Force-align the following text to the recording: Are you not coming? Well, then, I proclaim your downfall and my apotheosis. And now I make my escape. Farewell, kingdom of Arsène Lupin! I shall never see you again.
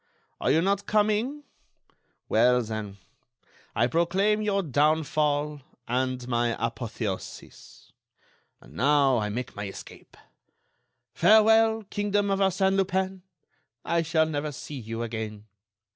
Are 0.39 0.49
you 0.49 0.63
not 0.63 0.87
coming? 0.87 1.43
Well, 2.27 2.63
then, 2.63 2.97
I 3.75 3.85
proclaim 3.85 4.41
your 4.41 4.63
downfall 4.63 5.61
and 5.87 6.27
my 6.27 6.55
apotheosis. 6.57 7.91
And 8.59 8.73
now 8.73 9.19
I 9.19 9.29
make 9.29 9.55
my 9.55 9.67
escape. 9.67 10.17
Farewell, 11.13 11.83
kingdom 11.91 12.31
of 12.31 12.39
Arsène 12.39 12.77
Lupin! 12.77 13.21
I 13.85 14.01
shall 14.01 14.25
never 14.25 14.51
see 14.51 14.79
you 14.79 15.03
again. 15.03 15.45